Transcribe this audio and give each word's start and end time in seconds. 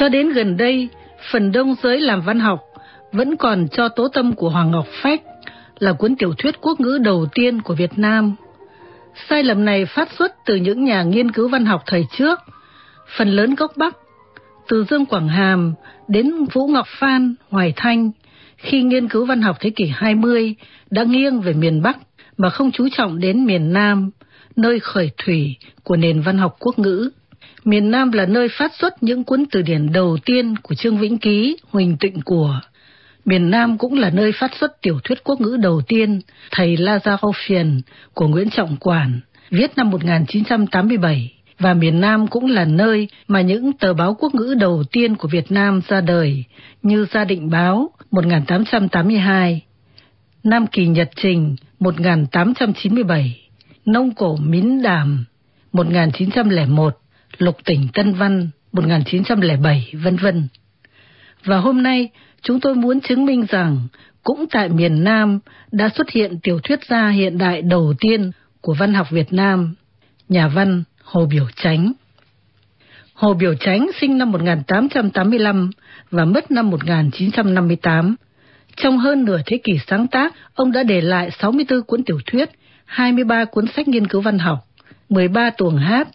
Cho 0.00 0.08
đến 0.08 0.32
gần 0.32 0.56
đây, 0.56 0.88
phần 1.32 1.52
đông 1.52 1.74
giới 1.82 2.00
làm 2.00 2.20
văn 2.20 2.40
học 2.40 2.60
vẫn 3.12 3.36
còn 3.36 3.68
cho 3.68 3.88
tố 3.88 4.08
tâm 4.08 4.32
của 4.32 4.48
Hoàng 4.48 4.70
Ngọc 4.70 4.86
Phách 5.02 5.22
là 5.80 5.92
cuốn 5.92 6.16
tiểu 6.16 6.34
thuyết 6.38 6.60
quốc 6.60 6.80
ngữ 6.80 6.98
đầu 6.98 7.26
tiên 7.34 7.62
của 7.62 7.74
Việt 7.74 7.98
Nam. 7.98 8.34
Sai 9.28 9.42
lầm 9.42 9.64
này 9.64 9.86
phát 9.86 10.08
xuất 10.18 10.32
từ 10.46 10.56
những 10.56 10.84
nhà 10.84 11.02
nghiên 11.02 11.30
cứu 11.30 11.48
văn 11.48 11.66
học 11.66 11.82
thời 11.86 12.04
trước, 12.18 12.38
phần 13.16 13.28
lớn 13.28 13.54
gốc 13.54 13.72
Bắc, 13.76 13.96
từ 14.68 14.84
Dương 14.90 15.06
Quảng 15.06 15.28
Hàm 15.28 15.74
đến 16.08 16.44
Vũ 16.52 16.66
Ngọc 16.66 16.86
Phan, 16.98 17.34
Hoài 17.50 17.72
Thanh, 17.76 18.10
khi 18.56 18.82
nghiên 18.82 19.08
cứu 19.08 19.24
văn 19.24 19.42
học 19.42 19.56
thế 19.60 19.70
kỷ 19.70 19.86
20 19.86 20.54
đã 20.90 21.04
nghiêng 21.04 21.40
về 21.40 21.52
miền 21.52 21.82
Bắc 21.82 21.98
mà 22.36 22.50
không 22.50 22.70
chú 22.70 22.88
trọng 22.92 23.18
đến 23.18 23.46
miền 23.46 23.72
Nam, 23.72 24.10
nơi 24.56 24.80
khởi 24.80 25.10
thủy 25.24 25.56
của 25.84 25.96
nền 25.96 26.20
văn 26.20 26.38
học 26.38 26.56
quốc 26.58 26.78
ngữ. 26.78 27.10
Miền 27.64 27.90
Nam 27.90 28.12
là 28.12 28.26
nơi 28.26 28.48
phát 28.48 28.72
xuất 28.74 29.02
những 29.02 29.24
cuốn 29.24 29.44
từ 29.50 29.62
điển 29.62 29.92
đầu 29.92 30.18
tiên 30.24 30.54
của 30.62 30.74
Trương 30.74 30.98
Vĩnh 30.98 31.18
Ký, 31.18 31.56
Huỳnh 31.70 31.96
Tịnh 32.00 32.20
Của. 32.24 32.60
Miền 33.24 33.50
Nam 33.50 33.78
cũng 33.78 33.94
là 33.94 34.10
nơi 34.10 34.32
phát 34.32 34.50
xuất 34.60 34.82
tiểu 34.82 35.00
thuyết 35.04 35.24
quốc 35.24 35.40
ngữ 35.40 35.56
đầu 35.56 35.80
tiên, 35.88 36.20
Thầy 36.50 36.76
Lazaro 36.76 37.32
Phiền 37.46 37.80
của 38.14 38.28
Nguyễn 38.28 38.50
Trọng 38.50 38.76
Quản, 38.80 39.20
viết 39.50 39.76
năm 39.76 39.90
1987. 39.90 41.32
Và 41.58 41.74
miền 41.74 42.00
Nam 42.00 42.26
cũng 42.26 42.46
là 42.46 42.64
nơi 42.64 43.08
mà 43.28 43.40
những 43.40 43.72
tờ 43.72 43.94
báo 43.94 44.14
quốc 44.14 44.34
ngữ 44.34 44.54
đầu 44.60 44.84
tiên 44.92 45.16
của 45.16 45.28
Việt 45.28 45.52
Nam 45.52 45.80
ra 45.88 46.00
đời, 46.00 46.44
như 46.82 47.06
Gia 47.12 47.24
Định 47.24 47.50
Báo 47.50 47.90
1882, 48.10 49.62
Nam 50.44 50.66
Kỳ 50.66 50.86
Nhật 50.86 51.10
Trình 51.16 51.56
1897, 51.80 53.40
Nông 53.86 54.14
Cổ 54.14 54.36
Mín 54.36 54.82
Đàm 54.82 55.24
1901, 55.72 56.98
Lục 57.38 57.56
tỉnh 57.64 57.88
Tân 57.94 58.14
Văn 58.14 58.48
1907, 58.72 59.92
vân 59.92 60.16
vân. 60.16 60.48
Và 61.44 61.56
hôm 61.56 61.82
nay, 61.82 62.10
chúng 62.42 62.60
tôi 62.60 62.74
muốn 62.74 63.00
chứng 63.00 63.26
minh 63.26 63.46
rằng 63.48 63.78
cũng 64.22 64.46
tại 64.50 64.68
miền 64.68 65.04
Nam 65.04 65.38
đã 65.72 65.88
xuất 65.96 66.10
hiện 66.10 66.40
tiểu 66.42 66.60
thuyết 66.64 66.80
gia 66.88 67.08
hiện 67.08 67.38
đại 67.38 67.62
đầu 67.62 67.94
tiên 68.00 68.30
của 68.60 68.74
văn 68.74 68.94
học 68.94 69.06
Việt 69.10 69.32
Nam, 69.32 69.74
nhà 70.28 70.48
văn 70.48 70.84
Hồ 71.04 71.26
Biểu 71.26 71.46
Chánh. 71.56 71.92
Hồ 73.14 73.34
Biểu 73.34 73.54
Chánh 73.54 73.90
sinh 74.00 74.18
năm 74.18 74.32
1885 74.32 75.70
và 76.10 76.24
mất 76.24 76.50
năm 76.50 76.70
1958. 76.70 78.16
Trong 78.76 78.98
hơn 78.98 79.24
nửa 79.24 79.38
thế 79.46 79.58
kỷ 79.64 79.78
sáng 79.86 80.06
tác, 80.06 80.34
ông 80.54 80.72
đã 80.72 80.82
để 80.82 81.00
lại 81.00 81.30
64 81.30 81.82
cuốn 81.82 82.04
tiểu 82.04 82.18
thuyết, 82.26 82.50
23 82.84 83.44
cuốn 83.44 83.66
sách 83.76 83.88
nghiên 83.88 84.06
cứu 84.06 84.20
văn 84.20 84.38
học, 84.38 84.58
13 85.08 85.50
tuồng 85.50 85.76
hát, 85.76 86.08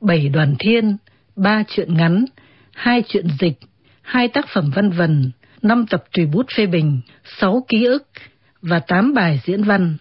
7 0.00 0.28
đoàn 0.28 0.54
thiên, 0.58 0.96
3 1.36 1.62
truyện 1.68 1.94
ngắn, 1.94 2.24
2 2.74 3.02
truyện 3.08 3.26
dịch, 3.40 3.58
hai 4.02 4.28
tác 4.28 4.48
phẩm 4.48 4.70
văn 4.74 4.90
vần, 4.90 5.30
năm 5.62 5.86
tập 5.86 6.04
tùy 6.12 6.26
bút 6.26 6.46
phê 6.56 6.66
bình, 6.66 7.00
sáu 7.40 7.64
ký 7.68 7.84
ức 7.84 8.08
và 8.62 8.78
tám 8.78 9.14
bài 9.14 9.40
diễn 9.44 9.62
văn. 9.62 9.96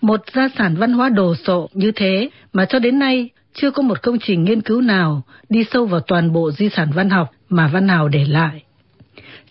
Một 0.00 0.20
gia 0.34 0.48
sản 0.58 0.76
văn 0.76 0.92
hóa 0.92 1.08
đồ 1.08 1.34
sộ 1.34 1.68
như 1.72 1.92
thế 1.92 2.30
mà 2.52 2.64
cho 2.64 2.78
đến 2.78 2.98
nay 2.98 3.30
chưa 3.54 3.70
có 3.70 3.82
một 3.82 4.02
công 4.02 4.18
trình 4.18 4.44
nghiên 4.44 4.60
cứu 4.60 4.80
nào 4.80 5.22
đi 5.48 5.64
sâu 5.70 5.86
vào 5.86 6.00
toàn 6.00 6.32
bộ 6.32 6.50
di 6.50 6.68
sản 6.68 6.90
văn 6.94 7.10
học 7.10 7.30
mà 7.48 7.68
văn 7.68 7.88
hào 7.88 8.08
để 8.08 8.24
lại. 8.24 8.62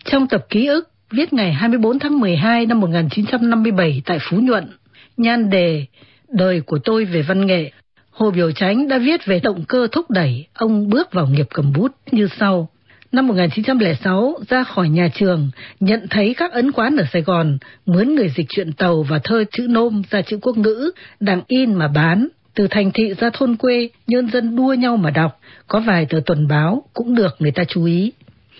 Trong 0.04 0.26
tập 0.26 0.46
ký 0.48 0.66
ức 0.66 0.90
viết 1.10 1.32
ngày 1.32 1.52
24 1.52 1.98
tháng 1.98 2.20
12 2.20 2.66
năm 2.66 2.80
1957 2.80 4.02
tại 4.04 4.18
Phú 4.30 4.36
Nhuận, 4.40 4.68
nhan 5.16 5.50
đề 5.50 5.86
Đời 6.28 6.60
của 6.60 6.78
tôi 6.84 7.04
về 7.04 7.22
văn 7.22 7.46
nghệ 7.46 7.70
Hồ 8.10 8.30
Biểu 8.30 8.52
Chánh 8.52 8.88
đã 8.88 8.98
viết 8.98 9.26
về 9.26 9.40
động 9.40 9.64
cơ 9.68 9.86
thúc 9.92 10.10
đẩy 10.10 10.46
ông 10.54 10.88
bước 10.88 11.12
vào 11.12 11.26
nghiệp 11.26 11.46
cầm 11.54 11.72
bút 11.72 11.92
như 12.10 12.28
sau. 12.40 12.68
Năm 13.12 13.26
1906, 13.26 14.34
ra 14.48 14.64
khỏi 14.64 14.88
nhà 14.88 15.08
trường, 15.14 15.50
nhận 15.80 16.06
thấy 16.10 16.34
các 16.36 16.52
ấn 16.52 16.72
quán 16.72 16.96
ở 16.96 17.04
Sài 17.12 17.22
Gòn 17.22 17.58
mướn 17.86 18.14
người 18.14 18.28
dịch 18.36 18.46
truyện 18.48 18.72
tàu 18.72 19.02
và 19.02 19.20
thơ 19.24 19.44
chữ 19.52 19.66
nôm 19.70 20.02
ra 20.10 20.22
chữ 20.22 20.38
quốc 20.42 20.56
ngữ, 20.56 20.90
đặng 21.20 21.42
in 21.46 21.74
mà 21.74 21.88
bán. 21.88 22.28
Từ 22.54 22.66
thành 22.70 22.90
thị 22.94 23.14
ra 23.18 23.30
thôn 23.32 23.56
quê, 23.56 23.88
nhân 24.06 24.30
dân 24.30 24.56
đua 24.56 24.74
nhau 24.74 24.96
mà 24.96 25.10
đọc, 25.10 25.40
có 25.66 25.80
vài 25.80 26.06
tờ 26.06 26.20
tuần 26.26 26.48
báo 26.48 26.82
cũng 26.94 27.14
được 27.14 27.36
người 27.38 27.50
ta 27.50 27.64
chú 27.64 27.84
ý. 27.84 28.12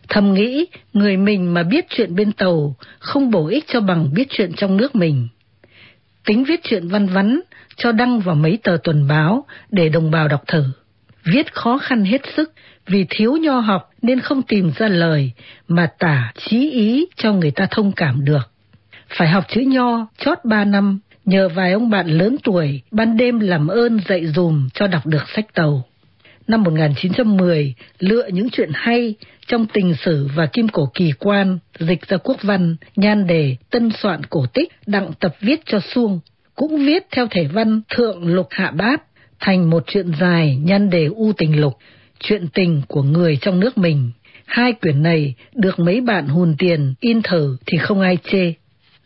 Thầm 0.08 0.34
nghĩ, 0.34 0.66
người 0.92 1.16
mình 1.16 1.54
mà 1.54 1.62
biết 1.62 1.86
chuyện 1.88 2.14
bên 2.14 2.32
tàu, 2.32 2.76
không 2.98 3.30
bổ 3.30 3.46
ích 3.46 3.64
cho 3.66 3.80
bằng 3.80 4.14
biết 4.14 4.28
chuyện 4.30 4.52
trong 4.56 4.76
nước 4.76 4.94
mình. 4.94 5.28
Tính 6.26 6.44
viết 6.44 6.60
chuyện 6.62 6.88
văn 6.88 7.06
vắn, 7.06 7.40
cho 7.76 7.92
đăng 7.92 8.20
vào 8.20 8.34
mấy 8.34 8.58
tờ 8.62 8.76
tuần 8.84 9.08
báo 9.08 9.44
để 9.70 9.88
đồng 9.88 10.10
bào 10.10 10.28
đọc 10.28 10.42
thử. 10.46 10.64
Viết 11.24 11.54
khó 11.54 11.78
khăn 11.78 12.04
hết 12.04 12.20
sức 12.36 12.52
vì 12.86 13.06
thiếu 13.10 13.36
nho 13.36 13.60
học 13.60 13.90
nên 14.02 14.20
không 14.20 14.42
tìm 14.42 14.72
ra 14.78 14.88
lời 14.88 15.32
mà 15.68 15.86
tả 15.98 16.32
chí 16.38 16.70
ý 16.70 17.06
cho 17.16 17.32
người 17.32 17.50
ta 17.50 17.66
thông 17.70 17.92
cảm 17.92 18.24
được. 18.24 18.50
Phải 19.08 19.28
học 19.28 19.44
chữ 19.48 19.60
nho 19.60 20.06
chót 20.18 20.38
ba 20.44 20.64
năm, 20.64 20.98
nhờ 21.24 21.48
vài 21.48 21.72
ông 21.72 21.90
bạn 21.90 22.06
lớn 22.06 22.36
tuổi 22.44 22.82
ban 22.90 23.16
đêm 23.16 23.40
làm 23.40 23.68
ơn 23.68 24.00
dạy 24.08 24.26
dùm 24.26 24.68
cho 24.74 24.86
đọc 24.86 25.06
được 25.06 25.28
sách 25.36 25.54
tàu. 25.54 25.84
Năm 26.48 26.62
1910, 26.62 27.74
lựa 27.98 28.28
những 28.32 28.50
chuyện 28.50 28.70
hay 28.74 29.14
trong 29.46 29.66
tình 29.66 29.94
sử 29.94 30.28
và 30.34 30.46
kim 30.46 30.68
cổ 30.68 30.90
kỳ 30.94 31.12
quan, 31.18 31.58
dịch 31.78 32.08
ra 32.08 32.16
quốc 32.16 32.42
văn, 32.42 32.76
nhan 32.96 33.26
đề, 33.26 33.56
tân 33.70 33.90
soạn 34.02 34.24
cổ 34.24 34.46
tích, 34.46 34.72
đặng 34.86 35.10
tập 35.20 35.34
viết 35.40 35.60
cho 35.66 35.80
xuông, 35.80 36.20
cũng 36.54 36.76
viết 36.86 37.06
theo 37.10 37.26
thể 37.30 37.44
văn 37.44 37.80
thượng 37.88 38.26
lục 38.26 38.46
hạ 38.50 38.70
bát 38.70 39.02
thành 39.42 39.70
một 39.70 39.82
chuyện 39.86 40.12
dài 40.20 40.56
nhân 40.62 40.90
đề 40.90 41.06
u 41.06 41.32
tình 41.32 41.60
lục, 41.60 41.78
chuyện 42.20 42.48
tình 42.54 42.82
của 42.88 43.02
người 43.02 43.38
trong 43.40 43.60
nước 43.60 43.78
mình. 43.78 44.10
Hai 44.46 44.72
quyển 44.72 45.02
này 45.02 45.34
được 45.54 45.78
mấy 45.78 46.00
bạn 46.00 46.28
hùn 46.28 46.54
tiền 46.58 46.94
in 47.00 47.22
thử 47.22 47.56
thì 47.66 47.78
không 47.78 48.00
ai 48.00 48.18
chê. 48.30 48.54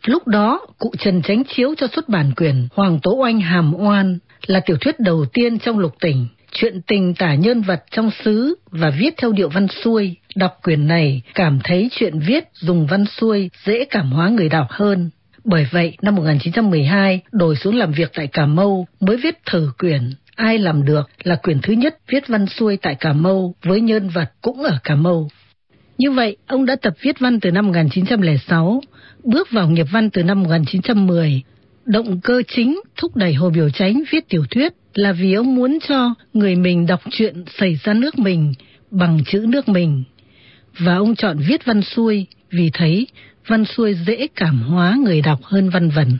Lúc 0.05 0.27
đó, 0.27 0.61
cụ 0.77 0.91
Trần 0.99 1.21
Chánh 1.21 1.43
Chiếu 1.43 1.75
cho 1.77 1.87
xuất 1.87 2.09
bản 2.09 2.31
quyển 2.35 2.67
Hoàng 2.73 2.99
Tố 3.03 3.15
Oanh 3.15 3.39
Hàm 3.39 3.73
Oan 3.75 4.17
là 4.45 4.59
tiểu 4.59 4.77
thuyết 4.81 4.99
đầu 4.99 5.25
tiên 5.25 5.59
trong 5.59 5.79
lục 5.79 5.95
tỉnh, 5.99 6.27
chuyện 6.51 6.81
tình 6.87 7.13
tả 7.15 7.35
nhân 7.35 7.61
vật 7.61 7.83
trong 7.91 8.11
xứ 8.23 8.55
và 8.71 8.89
viết 8.89 9.13
theo 9.17 9.31
điệu 9.31 9.49
văn 9.49 9.67
xuôi. 9.67 10.15
Đọc 10.35 10.59
quyển 10.63 10.87
này 10.87 11.21
cảm 11.33 11.59
thấy 11.63 11.89
chuyện 11.91 12.19
viết 12.19 12.43
dùng 12.53 12.87
văn 12.87 13.05
xuôi 13.05 13.49
dễ 13.65 13.85
cảm 13.89 14.11
hóa 14.11 14.29
người 14.29 14.49
đọc 14.49 14.67
hơn. 14.69 15.09
Bởi 15.43 15.67
vậy, 15.71 15.97
năm 16.01 16.15
1912, 16.15 17.21
đổi 17.31 17.55
xuống 17.55 17.75
làm 17.75 17.91
việc 17.91 18.11
tại 18.15 18.27
Cà 18.27 18.45
Mau 18.45 18.87
mới 18.99 19.17
viết 19.17 19.37
thử 19.45 19.71
quyển 19.79 20.11
Ai 20.37 20.57
làm 20.57 20.85
được 20.85 21.09
là 21.23 21.35
quyển 21.35 21.59
thứ 21.63 21.73
nhất 21.73 21.97
viết 22.07 22.27
văn 22.27 22.45
xuôi 22.47 22.77
tại 22.77 22.95
Cà 22.95 23.13
Mau 23.13 23.55
với 23.63 23.81
nhân 23.81 24.09
vật 24.09 24.31
cũng 24.41 24.63
ở 24.63 24.77
Cà 24.83 24.95
Mau. 24.95 25.27
Như 25.97 26.11
vậy, 26.11 26.37
ông 26.47 26.65
đã 26.65 26.75
tập 26.75 26.93
viết 27.01 27.19
văn 27.19 27.39
từ 27.39 27.51
năm 27.51 27.67
1906, 27.67 28.81
bước 29.23 29.51
vào 29.51 29.69
nghiệp 29.69 29.85
văn 29.91 30.09
từ 30.09 30.23
năm 30.23 30.43
1910. 30.43 31.41
Động 31.85 32.19
cơ 32.21 32.41
chính 32.47 32.81
thúc 32.95 33.15
đẩy 33.15 33.33
Hồ 33.33 33.49
Biểu 33.49 33.69
Chánh 33.69 34.03
viết 34.11 34.29
tiểu 34.29 34.45
thuyết 34.51 34.73
là 34.93 35.11
vì 35.13 35.33
ông 35.33 35.55
muốn 35.55 35.77
cho 35.87 36.13
người 36.33 36.55
mình 36.55 36.85
đọc 36.85 37.01
chuyện 37.11 37.43
xảy 37.59 37.79
ra 37.83 37.93
nước 37.93 38.19
mình 38.19 38.53
bằng 38.91 39.19
chữ 39.25 39.45
nước 39.49 39.69
mình. 39.69 40.03
Và 40.79 40.95
ông 40.95 41.15
chọn 41.15 41.37
viết 41.47 41.65
văn 41.65 41.81
xuôi 41.81 42.27
vì 42.49 42.69
thấy 42.73 43.07
văn 43.47 43.65
xuôi 43.65 43.93
dễ 43.93 44.27
cảm 44.35 44.61
hóa 44.61 44.97
người 45.03 45.21
đọc 45.21 45.39
hơn 45.43 45.69
văn 45.69 45.89
vần. 45.89 46.17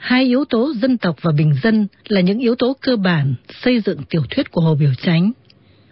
Hai 0.00 0.24
yếu 0.24 0.44
tố 0.44 0.72
dân 0.74 0.98
tộc 0.98 1.16
và 1.22 1.32
bình 1.32 1.54
dân 1.62 1.86
là 2.08 2.20
những 2.20 2.38
yếu 2.38 2.54
tố 2.54 2.76
cơ 2.80 2.96
bản 2.96 3.34
xây 3.62 3.80
dựng 3.80 3.98
tiểu 4.10 4.22
thuyết 4.30 4.50
của 4.50 4.60
Hồ 4.60 4.74
Biểu 4.74 4.94
Chánh. 5.02 5.32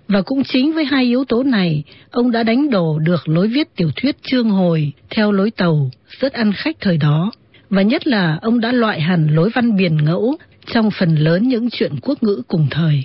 Và 0.08 0.22
cũng 0.22 0.44
chính 0.44 0.72
với 0.72 0.84
hai 0.84 1.04
yếu 1.04 1.24
tố 1.24 1.42
này, 1.42 1.84
ông 2.10 2.30
đã 2.30 2.42
đánh 2.42 2.70
đổ 2.70 2.98
được 2.98 3.28
lối 3.28 3.48
viết 3.48 3.76
tiểu 3.76 3.90
thuyết 3.96 4.16
trương 4.22 4.50
hồi 4.50 4.92
theo 5.10 5.32
lối 5.32 5.50
tàu, 5.50 5.90
rất 6.20 6.32
ăn 6.32 6.52
khách 6.52 6.76
thời 6.80 6.96
đó. 6.96 7.30
Và 7.70 7.82
nhất 7.82 8.06
là 8.06 8.38
ông 8.42 8.60
đã 8.60 8.72
loại 8.72 9.00
hẳn 9.00 9.34
lối 9.34 9.50
văn 9.54 9.76
biển 9.76 9.96
ngẫu 9.96 10.36
trong 10.66 10.90
phần 10.90 11.14
lớn 11.14 11.48
những 11.48 11.70
chuyện 11.70 11.92
quốc 12.02 12.22
ngữ 12.22 12.42
cùng 12.48 12.66
thời. 12.70 13.04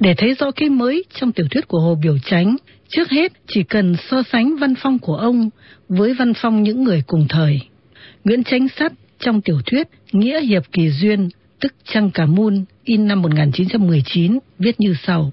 Để 0.00 0.14
thấy 0.14 0.34
rõ 0.34 0.50
cái 0.50 0.68
mới 0.68 1.04
trong 1.14 1.32
tiểu 1.32 1.46
thuyết 1.50 1.68
của 1.68 1.80
Hồ 1.80 1.94
Biểu 2.02 2.18
Chánh, 2.18 2.56
trước 2.88 3.10
hết 3.10 3.32
chỉ 3.46 3.62
cần 3.62 3.94
so 4.10 4.22
sánh 4.32 4.56
văn 4.56 4.74
phong 4.82 4.98
của 4.98 5.16
ông 5.16 5.50
với 5.88 6.14
văn 6.14 6.32
phong 6.34 6.62
những 6.62 6.84
người 6.84 7.02
cùng 7.06 7.26
thời. 7.28 7.60
Nguyễn 8.24 8.44
Chánh 8.44 8.68
Sắt 8.68 8.92
trong 9.18 9.40
tiểu 9.40 9.60
thuyết 9.66 9.88
Nghĩa 10.12 10.40
Hiệp 10.40 10.62
Kỳ 10.72 10.90
Duyên, 10.90 11.28
tức 11.60 11.74
Trăng 11.84 12.10
Cà 12.10 12.26
Mun, 12.26 12.64
in 12.84 13.06
năm 13.06 13.22
1919, 13.22 14.38
viết 14.58 14.80
như 14.80 14.94
sau. 15.06 15.32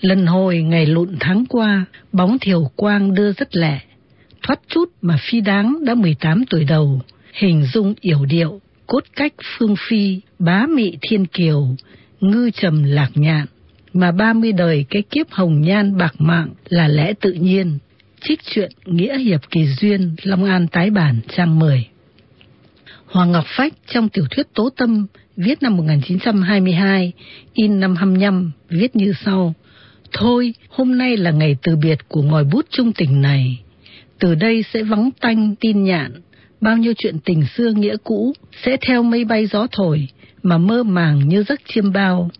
Lần 0.00 0.26
hồi 0.26 0.62
ngày 0.62 0.86
lụn 0.86 1.16
tháng 1.20 1.44
qua, 1.48 1.84
bóng 2.12 2.38
thiều 2.38 2.70
quang 2.76 3.14
đưa 3.14 3.32
rất 3.32 3.56
lẻ. 3.56 3.80
Thoát 4.42 4.60
chút 4.68 4.88
mà 5.02 5.18
phi 5.20 5.40
đáng 5.40 5.84
đã 5.84 5.94
18 5.94 6.44
tuổi 6.50 6.64
đầu, 6.64 7.00
hình 7.32 7.64
dung 7.74 7.94
yểu 8.00 8.24
điệu, 8.24 8.60
cốt 8.86 9.04
cách 9.16 9.32
phương 9.58 9.74
phi, 9.88 10.20
bá 10.38 10.66
mị 10.66 10.96
thiên 11.02 11.26
kiều, 11.26 11.66
ngư 12.20 12.50
trầm 12.50 12.82
lạc 12.82 13.10
nhạn, 13.14 13.46
mà 13.92 14.12
ba 14.12 14.32
mươi 14.32 14.52
đời 14.52 14.84
cái 14.90 15.02
kiếp 15.02 15.30
hồng 15.30 15.60
nhan 15.60 15.96
bạc 15.96 16.14
mạng 16.18 16.48
là 16.68 16.88
lẽ 16.88 17.12
tự 17.20 17.32
nhiên. 17.32 17.78
Trích 18.20 18.40
truyện 18.54 18.70
Nghĩa 18.84 19.18
Hiệp 19.18 19.40
Kỳ 19.50 19.66
Duyên, 19.66 20.16
Long 20.22 20.44
An 20.44 20.66
tái 20.68 20.90
bản, 20.90 21.20
trang 21.36 21.58
10. 21.58 21.86
Hoàng 23.06 23.32
Ngọc 23.32 23.44
Phách 23.46 23.72
trong 23.86 24.08
tiểu 24.08 24.24
thuyết 24.30 24.46
Tố 24.54 24.70
Tâm, 24.70 25.06
viết 25.36 25.62
năm 25.62 25.76
1922, 25.76 27.12
in 27.52 27.80
năm 27.80 27.96
25, 27.96 28.50
viết 28.68 28.96
như 28.96 29.12
sau. 29.24 29.54
Thôi, 30.12 30.54
hôm 30.68 30.98
nay 30.98 31.16
là 31.16 31.30
ngày 31.30 31.56
từ 31.62 31.76
biệt 31.76 31.98
của 32.08 32.22
ngòi 32.22 32.44
bút 32.44 32.66
trung 32.70 32.92
tình 32.92 33.20
này. 33.20 33.58
Từ 34.18 34.34
đây 34.34 34.64
sẽ 34.72 34.82
vắng 34.82 35.10
tanh 35.20 35.54
tin 35.60 35.84
nhạn, 35.84 36.12
bao 36.60 36.76
nhiêu 36.76 36.92
chuyện 36.98 37.18
tình 37.24 37.44
xưa 37.56 37.72
nghĩa 37.72 37.96
cũ 38.04 38.32
sẽ 38.64 38.76
theo 38.86 39.02
mây 39.02 39.24
bay 39.24 39.46
gió 39.46 39.66
thổi 39.72 40.08
mà 40.42 40.58
mơ 40.58 40.82
màng 40.82 41.28
như 41.28 41.42
giấc 41.42 41.60
chiêm 41.68 41.92
bao. 41.92 42.30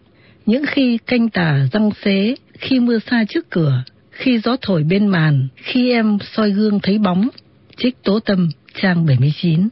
Những 0.49 0.65
khi 0.67 0.99
canh 1.07 1.29
tà 1.29 1.67
răng 1.73 1.91
xế, 2.05 2.35
khi 2.59 2.81
mưa 2.81 2.99
xa 3.11 3.25
trước 3.29 3.51
cửa, 3.51 3.83
khi 4.11 4.39
gió 4.39 4.57
thổi 4.63 4.85
bên 4.85 5.07
màn, 5.07 5.49
khi 5.57 5.93
em 5.93 6.19
soi 6.37 6.51
gương 6.51 6.81
thấy 6.83 6.99
bóng. 6.99 7.29
Trích 7.77 8.03
Tố 8.03 8.21
Tâm, 8.21 8.49
trang 8.75 9.07
79 9.07 9.69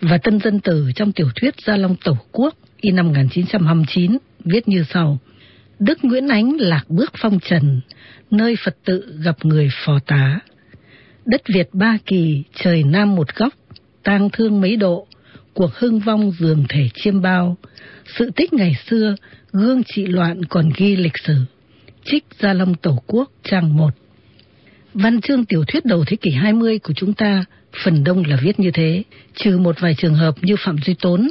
Và 0.00 0.18
Tân 0.18 0.40
Dân 0.40 0.60
Tử 0.60 0.90
trong 0.96 1.12
tiểu 1.12 1.28
thuyết 1.36 1.54
Gia 1.66 1.76
Long 1.76 1.96
Tổ 2.04 2.16
Quốc, 2.32 2.54
y 2.80 2.90
năm 2.90 3.06
1929, 3.06 4.18
viết 4.44 4.68
như 4.68 4.84
sau. 4.92 5.18
Đức 5.78 5.98
Nguyễn 6.02 6.28
Ánh 6.28 6.56
lạc 6.56 6.84
bước 6.88 7.12
phong 7.18 7.38
trần, 7.40 7.80
nơi 8.30 8.56
Phật 8.64 8.76
tự 8.84 9.18
gặp 9.24 9.36
người 9.42 9.70
phò 9.84 9.98
tá. 10.06 10.40
Đất 11.24 11.42
Việt 11.54 11.68
ba 11.72 11.98
kỳ, 12.06 12.42
trời 12.54 12.84
Nam 12.84 13.14
một 13.14 13.34
góc, 13.34 13.54
tang 14.02 14.30
thương 14.32 14.60
mấy 14.60 14.76
độ, 14.76 15.06
cuộc 15.60 15.74
hưng 15.74 15.98
vong 15.98 16.32
dường 16.38 16.64
thể 16.68 16.88
chiêm 16.94 17.20
bao. 17.20 17.56
Sự 18.18 18.30
tích 18.36 18.52
ngày 18.52 18.76
xưa, 18.86 19.14
gương 19.52 19.82
trị 19.84 20.06
loạn 20.06 20.44
còn 20.44 20.70
ghi 20.76 20.96
lịch 20.96 21.18
sử. 21.24 21.34
Trích 22.04 22.24
Gia 22.38 22.52
Long 22.52 22.74
Tổ 22.74 23.02
Quốc, 23.06 23.30
trang 23.44 23.76
1 23.76 23.94
Văn 24.94 25.20
chương 25.20 25.44
tiểu 25.44 25.64
thuyết 25.64 25.84
đầu 25.84 26.04
thế 26.06 26.16
kỷ 26.16 26.30
20 26.30 26.78
của 26.78 26.92
chúng 26.96 27.14
ta 27.14 27.44
phần 27.84 28.04
đông 28.04 28.24
là 28.26 28.38
viết 28.42 28.60
như 28.60 28.70
thế, 28.70 29.02
trừ 29.34 29.58
một 29.58 29.80
vài 29.80 29.94
trường 29.94 30.14
hợp 30.14 30.34
như 30.42 30.56
Phạm 30.64 30.76
Duy 30.78 30.94
Tốn 30.94 31.30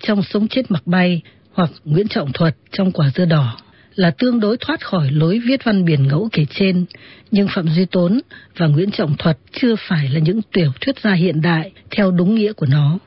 trong 0.00 0.22
Sống 0.22 0.48
chết 0.48 0.70
mặc 0.70 0.82
bay 0.86 1.22
hoặc 1.52 1.70
Nguyễn 1.84 2.08
Trọng 2.08 2.32
Thuật 2.32 2.56
trong 2.72 2.92
Quả 2.92 3.10
dưa 3.16 3.24
đỏ 3.24 3.56
là 3.94 4.10
tương 4.10 4.40
đối 4.40 4.56
thoát 4.56 4.86
khỏi 4.86 5.10
lối 5.10 5.40
viết 5.46 5.64
văn 5.64 5.84
biển 5.84 6.06
ngẫu 6.08 6.28
kể 6.32 6.44
trên, 6.50 6.84
nhưng 7.30 7.48
Phạm 7.48 7.68
Duy 7.68 7.84
Tốn 7.84 8.20
và 8.56 8.66
Nguyễn 8.66 8.90
Trọng 8.90 9.16
Thuật 9.16 9.38
chưa 9.52 9.74
phải 9.88 10.08
là 10.08 10.18
những 10.18 10.40
tiểu 10.52 10.72
thuyết 10.80 11.00
gia 11.00 11.12
hiện 11.12 11.40
đại 11.40 11.72
theo 11.90 12.10
đúng 12.10 12.34
nghĩa 12.34 12.52
của 12.52 12.66
nó. 12.66 12.98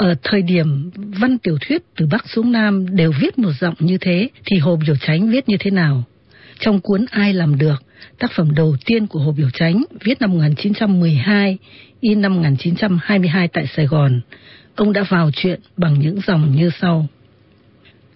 Ở 0.00 0.14
thời 0.22 0.42
điểm 0.42 0.90
văn 0.94 1.38
tiểu 1.38 1.58
thuyết 1.60 1.82
từ 1.96 2.06
Bắc 2.06 2.28
xuống 2.28 2.52
Nam 2.52 2.96
đều 2.96 3.12
viết 3.20 3.38
một 3.38 3.52
giọng 3.60 3.74
như 3.78 3.98
thế, 3.98 4.28
thì 4.46 4.58
Hồ 4.58 4.76
Biểu 4.86 4.96
Chánh 4.96 5.30
viết 5.30 5.48
như 5.48 5.56
thế 5.60 5.70
nào? 5.70 6.04
Trong 6.60 6.80
cuốn 6.80 7.04
Ai 7.10 7.32
làm 7.32 7.58
được, 7.58 7.82
tác 8.18 8.32
phẩm 8.32 8.54
đầu 8.54 8.76
tiên 8.84 9.06
của 9.06 9.20
Hồ 9.20 9.32
Biểu 9.32 9.50
Chánh 9.50 9.84
viết 10.04 10.20
năm 10.20 10.30
1912, 10.30 11.58
in 12.00 12.20
năm 12.20 12.34
1922 12.34 13.48
tại 13.48 13.66
Sài 13.76 13.86
Gòn, 13.86 14.20
ông 14.74 14.92
đã 14.92 15.04
vào 15.08 15.30
chuyện 15.34 15.60
bằng 15.76 15.98
những 15.98 16.20
dòng 16.26 16.56
như 16.56 16.70
sau. 16.80 17.06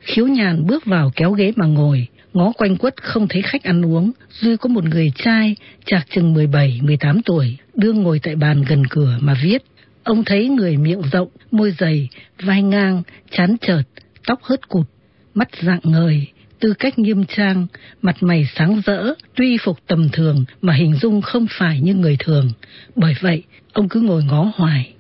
Khiếu 0.01 0.27
nhàn 0.27 0.67
bước 0.67 0.87
vào 0.87 1.13
kéo 1.17 1.33
ghế 1.33 1.53
mà 1.57 1.67
ngồi, 1.67 2.07
ngó 2.33 2.53
quanh 2.53 2.77
quất 2.77 3.03
không 3.03 3.29
thấy 3.29 3.43
khách 3.43 3.63
ăn 3.63 3.85
uống, 3.85 4.13
duy 4.41 4.57
có 4.57 4.69
một 4.69 4.85
người 4.85 5.13
trai, 5.17 5.57
chạc 5.87 6.07
chừng 6.11 6.35
17-18 6.35 7.21
tuổi, 7.25 7.57
đương 7.75 8.03
ngồi 8.03 8.21
tại 8.23 8.37
bàn 8.37 8.65
gần 8.69 8.87
cửa 8.87 9.19
mà 9.21 9.37
viết. 9.43 9.63
Ông 10.05 10.25
thấy 10.25 10.49
người 10.49 10.77
miệng 10.77 11.03
rộng, 11.13 11.29
môi 11.51 11.75
dày, 11.79 12.09
vai 12.39 12.63
ngang, 12.63 13.03
chán 13.31 13.57
chợt, 13.61 13.83
tóc 14.27 14.43
hớt 14.43 14.69
cụt, 14.69 14.87
mắt 15.35 15.49
dạng 15.63 15.81
ngời, 15.83 16.27
tư 16.61 16.75
cách 16.79 16.99
nghiêm 16.99 17.25
trang, 17.25 17.67
mặt 18.03 18.17
mày 18.21 18.49
sáng 18.55 18.81
rỡ, 18.87 19.15
tuy 19.35 19.59
phục 19.59 19.79
tầm 19.87 20.09
thường 20.09 20.45
mà 20.63 20.75
hình 20.75 20.95
dung 20.95 21.23
không 21.23 21.47
phải 21.51 21.81
như 21.81 21.95
người 21.95 22.17
thường. 22.19 22.53
Bởi 22.97 23.15
vậy, 23.21 23.43
ông 23.73 23.89
cứ 23.89 24.01
ngồi 24.01 24.25
ngó 24.25 24.53
hoài. 24.55 24.93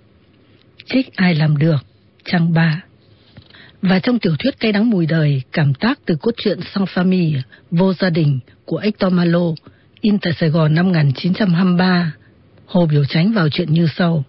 Trích 0.86 1.16
ai 1.16 1.34
làm 1.34 1.56
được, 1.56 1.84
trang 2.24 2.52
ba. 2.52 2.82
Và 3.82 3.98
trong 3.98 4.18
tiểu 4.18 4.36
thuyết 4.38 4.54
Cây 4.60 4.72
đắng 4.72 4.90
mùi 4.90 5.06
đời, 5.06 5.42
cảm 5.52 5.74
tác 5.74 5.98
từ 6.06 6.16
cốt 6.16 6.30
truyện 6.36 6.58
Sang 6.74 6.84
Famille, 6.84 7.40
Vô 7.70 7.92
gia 7.94 8.10
đình 8.10 8.38
của 8.64 8.78
Hector 8.78 9.12
Malo, 9.12 9.52
in 10.00 10.18
tại 10.18 10.32
Sài 10.40 10.48
Gòn 10.48 10.74
năm 10.74 10.86
1923, 10.86 12.12
Hồ 12.66 12.86
Biểu 12.86 13.04
tránh 13.04 13.32
vào 13.32 13.48
chuyện 13.48 13.72
như 13.72 13.88
sau. 13.96 14.24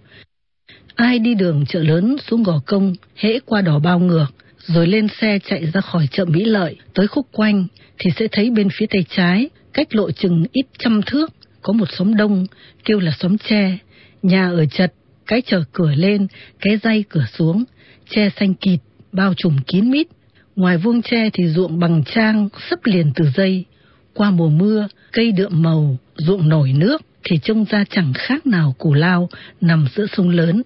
Ai 0.95 1.19
đi 1.19 1.35
đường 1.35 1.65
chợ 1.65 1.83
lớn 1.83 2.15
xuống 2.27 2.43
gò 2.43 2.59
công, 2.65 2.93
hễ 3.15 3.39
qua 3.45 3.61
đỏ 3.61 3.79
bao 3.79 3.99
ngược, 3.99 4.25
rồi 4.57 4.87
lên 4.87 5.07
xe 5.21 5.39
chạy 5.39 5.65
ra 5.73 5.81
khỏi 5.81 6.07
chợ 6.11 6.25
Mỹ 6.25 6.43
Lợi, 6.43 6.75
tới 6.93 7.07
khúc 7.07 7.27
quanh, 7.31 7.67
thì 7.99 8.11
sẽ 8.19 8.27
thấy 8.31 8.49
bên 8.49 8.67
phía 8.73 8.85
tay 8.85 9.05
trái, 9.09 9.49
cách 9.73 9.95
lộ 9.95 10.11
chừng 10.11 10.45
ít 10.51 10.65
trăm 10.79 11.01
thước, 11.01 11.33
có 11.61 11.73
một 11.73 11.85
xóm 11.97 12.15
đông, 12.15 12.45
kêu 12.85 12.99
là 12.99 13.11
xóm 13.19 13.37
tre. 13.37 13.77
Nhà 14.21 14.49
ở 14.49 14.65
chật, 14.65 14.93
cái 15.27 15.41
chở 15.41 15.63
cửa 15.71 15.91
lên, 15.95 16.27
cái 16.61 16.77
dây 16.83 17.03
cửa 17.09 17.25
xuống, 17.37 17.63
tre 18.09 18.29
xanh 18.39 18.53
kịt, 18.53 18.79
bao 19.11 19.33
trùm 19.37 19.57
kín 19.67 19.91
mít. 19.91 20.07
Ngoài 20.55 20.77
vuông 20.77 21.01
tre 21.01 21.29
thì 21.33 21.47
ruộng 21.47 21.79
bằng 21.79 22.03
trang, 22.03 22.49
sấp 22.69 22.79
liền 22.83 23.11
từ 23.15 23.25
dây. 23.35 23.65
Qua 24.13 24.31
mùa 24.31 24.49
mưa, 24.49 24.87
cây 25.11 25.31
đượm 25.31 25.61
màu, 25.61 25.97
ruộng 26.15 26.49
nổi 26.49 26.73
nước, 26.73 27.01
thì 27.23 27.39
trông 27.43 27.65
ra 27.69 27.83
chẳng 27.89 28.13
khác 28.15 28.47
nào 28.47 28.75
củ 28.77 28.93
lao 28.93 29.29
nằm 29.61 29.87
giữa 29.95 30.05
sông 30.17 30.29
lớn. 30.29 30.63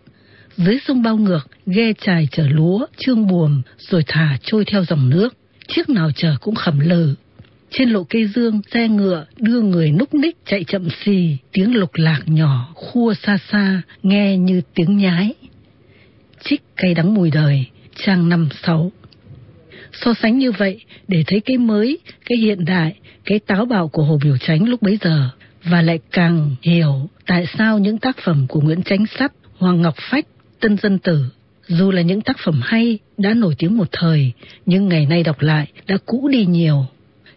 Dưới 0.65 0.79
sông 0.87 1.01
bao 1.01 1.17
ngược, 1.17 1.47
ghe 1.65 1.93
chài 1.93 2.27
chở 2.31 2.47
lúa, 2.47 2.85
trương 2.97 3.27
buồm, 3.27 3.61
rồi 3.77 4.03
thả 4.07 4.37
trôi 4.43 4.65
theo 4.65 4.83
dòng 4.83 5.09
nước. 5.09 5.37
Chiếc 5.67 5.89
nào 5.89 6.11
chở 6.15 6.35
cũng 6.41 6.55
khẩm 6.55 6.79
lờ. 6.79 7.13
Trên 7.71 7.89
lộ 7.89 8.03
cây 8.03 8.27
dương, 8.27 8.61
xe 8.73 8.87
ngựa 8.87 9.25
đưa 9.37 9.61
người 9.61 9.91
núc 9.91 10.13
ních 10.13 10.37
chạy 10.45 10.63
chậm 10.63 10.87
xì, 11.03 11.37
tiếng 11.51 11.75
lục 11.75 11.89
lạc 11.93 12.21
nhỏ, 12.25 12.71
khua 12.75 13.13
xa 13.13 13.37
xa, 13.51 13.81
nghe 14.03 14.37
như 14.37 14.61
tiếng 14.73 14.97
nhái. 14.97 15.33
Trích 16.43 16.61
cây 16.75 16.93
đắng 16.93 17.13
mùi 17.13 17.31
đời, 17.31 17.65
trang 17.95 18.29
năm 18.29 18.49
sáu. 18.63 18.91
So 19.93 20.13
sánh 20.13 20.37
như 20.37 20.51
vậy 20.51 20.81
để 21.07 21.23
thấy 21.27 21.39
cái 21.39 21.57
mới, 21.57 21.99
cái 22.25 22.37
hiện 22.37 22.65
đại, 22.65 22.95
cái 23.25 23.39
táo 23.39 23.65
bạo 23.65 23.87
của 23.87 24.03
Hồ 24.03 24.19
Biểu 24.23 24.37
Chánh 24.37 24.69
lúc 24.69 24.81
bấy 24.81 24.97
giờ 25.01 25.29
và 25.63 25.81
lại 25.81 25.99
càng 26.11 26.55
hiểu 26.61 27.09
tại 27.25 27.45
sao 27.57 27.79
những 27.79 27.97
tác 27.97 28.17
phẩm 28.17 28.45
của 28.49 28.61
Nguyễn 28.61 28.83
Chánh 28.83 29.05
Sắp, 29.19 29.31
Hoàng 29.57 29.81
Ngọc 29.81 29.95
Phách, 29.97 30.25
Tân 30.59 30.77
Dân 30.77 30.99
Tử 30.99 31.25
dù 31.67 31.91
là 31.91 32.01
những 32.01 32.21
tác 32.21 32.37
phẩm 32.45 32.61
hay 32.63 32.99
đã 33.17 33.33
nổi 33.33 33.55
tiếng 33.57 33.77
một 33.77 33.87
thời 33.91 34.31
nhưng 34.65 34.87
ngày 34.87 35.05
nay 35.05 35.23
đọc 35.23 35.41
lại 35.41 35.67
đã 35.87 35.97
cũ 36.05 36.29
đi 36.31 36.45
nhiều. 36.45 36.85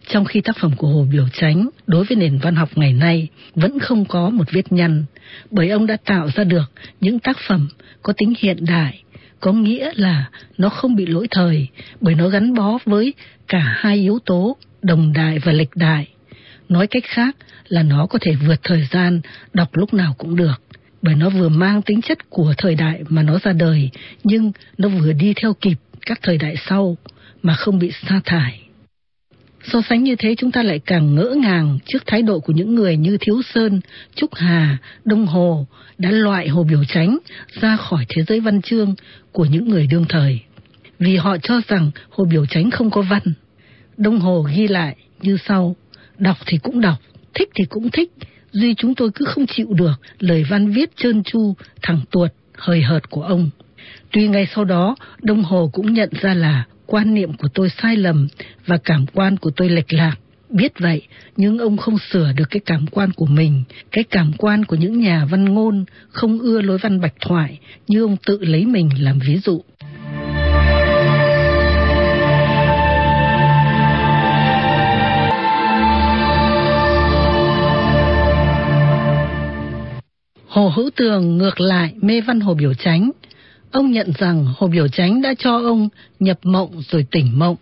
Trong 0.07 0.25
khi 0.25 0.41
tác 0.41 0.57
phẩm 0.57 0.71
của 0.77 0.87
Hồ 0.87 1.05
Biểu 1.11 1.27
Chánh 1.33 1.69
đối 1.87 2.05
với 2.05 2.15
nền 2.15 2.37
văn 2.37 2.55
học 2.55 2.69
ngày 2.75 2.93
nay 2.93 3.27
vẫn 3.55 3.79
không 3.79 4.05
có 4.05 4.29
một 4.29 4.51
vết 4.51 4.71
nhăn 4.71 5.05
bởi 5.51 5.69
ông 5.69 5.87
đã 5.87 5.97
tạo 6.05 6.29
ra 6.35 6.43
được 6.43 6.71
những 7.01 7.19
tác 7.19 7.37
phẩm 7.47 7.67
có 8.01 8.13
tính 8.13 8.33
hiện 8.39 8.65
đại 8.65 9.03
có 9.43 9.51
nghĩa 9.51 9.91
là 9.95 10.29
nó 10.57 10.69
không 10.69 10.95
bị 10.95 11.05
lỗi 11.05 11.27
thời 11.31 11.67
bởi 12.01 12.15
nó 12.15 12.29
gắn 12.29 12.53
bó 12.53 12.77
với 12.85 13.13
cả 13.47 13.59
hai 13.59 13.97
yếu 13.97 14.19
tố 14.25 14.57
đồng 14.81 15.13
đại 15.13 15.39
và 15.39 15.51
lịch 15.51 15.75
đại. 15.75 16.07
Nói 16.69 16.87
cách 16.87 17.03
khác 17.05 17.35
là 17.67 17.83
nó 17.83 18.05
có 18.05 18.19
thể 18.21 18.35
vượt 18.47 18.59
thời 18.63 18.87
gian, 18.91 19.21
đọc 19.53 19.75
lúc 19.75 19.93
nào 19.93 20.15
cũng 20.17 20.35
được. 20.35 20.62
Bởi 21.03 21.15
nó 21.15 21.29
vừa 21.29 21.49
mang 21.49 21.81
tính 21.81 22.01
chất 22.01 22.29
của 22.29 22.53
thời 22.57 22.75
đại 22.75 23.03
mà 23.09 23.23
nó 23.23 23.39
ra 23.43 23.53
đời, 23.53 23.89
nhưng 24.23 24.51
nó 24.77 24.89
vừa 24.89 25.13
đi 25.13 25.33
theo 25.35 25.53
kịp 25.53 25.77
các 26.05 26.19
thời 26.21 26.37
đại 26.37 26.55
sau 26.69 26.97
mà 27.41 27.55
không 27.55 27.79
bị 27.79 27.91
sa 28.07 28.21
thải. 28.25 28.59
So 29.63 29.81
sánh 29.89 30.03
như 30.03 30.15
thế 30.15 30.35
chúng 30.37 30.51
ta 30.51 30.63
lại 30.63 30.79
càng 30.79 31.15
ngỡ 31.15 31.35
ngàng 31.37 31.79
trước 31.85 32.03
thái 32.05 32.21
độ 32.21 32.39
của 32.39 32.53
những 32.53 32.75
người 32.75 32.97
như 32.97 33.17
Thiếu 33.21 33.41
Sơn, 33.41 33.81
Trúc 34.15 34.35
Hà, 34.35 34.77
Đông 35.05 35.25
Hồ 35.25 35.65
đã 35.97 36.11
loại 36.11 36.47
Hồ 36.47 36.63
Biểu 36.63 36.83
Chánh 36.83 37.17
ra 37.61 37.75
khỏi 37.75 38.05
thế 38.09 38.23
giới 38.23 38.39
văn 38.39 38.61
chương 38.61 38.95
của 39.31 39.45
những 39.45 39.69
người 39.69 39.87
đương 39.87 40.05
thời. 40.09 40.39
Vì 40.99 41.15
họ 41.15 41.37
cho 41.37 41.61
rằng 41.67 41.91
Hồ 42.09 42.25
Biểu 42.25 42.45
Chánh 42.45 42.71
không 42.71 42.89
có 42.89 43.01
văn. 43.01 43.23
Đông 43.97 44.19
Hồ 44.19 44.47
ghi 44.55 44.67
lại 44.67 44.95
như 45.21 45.37
sau, 45.47 45.75
đọc 46.17 46.37
thì 46.45 46.57
cũng 46.57 46.81
đọc, 46.81 46.97
thích 47.33 47.49
thì 47.55 47.65
cũng 47.69 47.89
thích, 47.89 48.11
duy 48.53 48.75
chúng 48.77 48.95
tôi 48.95 49.09
cứ 49.15 49.25
không 49.25 49.45
chịu 49.47 49.67
được 49.69 49.93
lời 50.19 50.45
văn 50.49 50.71
viết 50.71 50.97
trơn 50.97 51.23
tru, 51.23 51.55
thẳng 51.81 52.01
tuột, 52.11 52.31
hời 52.57 52.81
hợt 52.81 53.09
của 53.09 53.23
ông. 53.23 53.49
Tuy 54.11 54.27
ngay 54.27 54.47
sau 54.55 54.65
đó, 54.65 54.95
Đông 55.21 55.43
Hồ 55.43 55.69
cũng 55.73 55.93
nhận 55.93 56.09
ra 56.21 56.33
là 56.33 56.65
quan 56.85 57.13
niệm 57.13 57.33
của 57.33 57.47
tôi 57.53 57.69
sai 57.69 57.95
lầm 57.95 58.27
và 58.65 58.77
cảm 58.77 59.05
quan 59.13 59.37
của 59.37 59.51
tôi 59.55 59.69
lệch 59.69 59.93
lạc, 59.93 60.15
Biết 60.53 60.79
vậy, 60.79 61.01
nhưng 61.37 61.57
ông 61.57 61.77
không 61.77 61.97
sửa 62.11 62.31
được 62.35 62.49
cái 62.49 62.59
cảm 62.65 62.85
quan 62.91 63.11
của 63.11 63.25
mình, 63.25 63.63
cái 63.91 64.03
cảm 64.03 64.31
quan 64.37 64.65
của 64.65 64.75
những 64.75 64.99
nhà 64.99 65.25
văn 65.25 65.45
ngôn 65.45 65.85
không 66.09 66.39
ưa 66.39 66.61
lối 66.61 66.77
văn 66.77 67.01
bạch 67.01 67.13
thoại 67.21 67.59
như 67.87 68.01
ông 68.01 68.17
tự 68.25 68.39
lấy 68.41 68.65
mình 68.65 68.89
làm 68.99 69.19
ví 69.19 69.37
dụ. 69.37 69.61
Hồ 80.53 80.71
Hữu 80.75 80.89
Tường 80.95 81.37
ngược 81.37 81.61
lại 81.61 81.93
mê 82.01 82.21
văn 82.21 82.39
Hồ 82.39 82.53
Biểu 82.53 82.73
Chánh. 82.73 83.11
Ông 83.71 83.91
nhận 83.91 84.11
rằng 84.17 84.45
Hồ 84.57 84.67
Biểu 84.67 84.87
Chánh 84.87 85.21
đã 85.21 85.33
cho 85.39 85.57
ông 85.57 85.89
nhập 86.19 86.39
mộng 86.43 86.81
rồi 86.89 87.05
tỉnh 87.11 87.39
mộng. 87.39 87.55